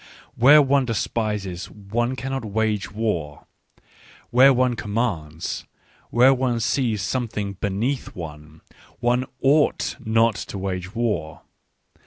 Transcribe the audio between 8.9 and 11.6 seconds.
oneifigtf/nottowage war.